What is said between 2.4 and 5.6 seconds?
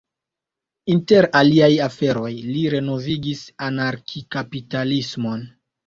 li renovigis anarki-kapitalismon.